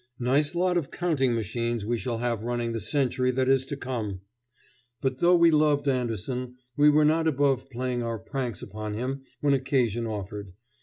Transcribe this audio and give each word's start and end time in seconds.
Nice 0.17 0.55
lot 0.55 0.77
of 0.77 0.89
counting 0.89 1.35
machines 1.35 1.85
we 1.85 1.95
shall 1.95 2.17
have 2.17 2.43
running 2.43 2.71
the 2.71 2.79
century 2.79 3.29
that 3.29 3.47
is 3.47 3.67
to 3.67 3.77
come! 3.77 4.21
But 4.99 5.19
though 5.19 5.35
we 5.35 5.51
loved 5.51 5.87
Andersen, 5.87 6.55
we 6.75 6.89
were 6.89 7.05
not 7.05 7.27
above 7.27 7.69
playing 7.69 8.01
our 8.01 8.17
pranks 8.17 8.63
upon 8.63 8.95
him 8.95 9.21
when 9.41 9.53
occasion 9.53 10.07
offered. 10.07 10.53